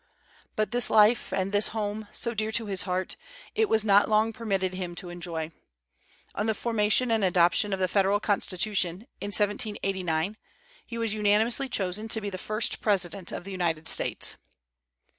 [0.55, 3.15] But this life and this home, so dear to his heart,
[3.53, 5.51] it was not long permitted him to enjoy.
[6.33, 10.37] On the formation and adoption of the Federal Constitution, in 1789,
[10.87, 14.37] he was unanimously chosen to be the first president of the United States.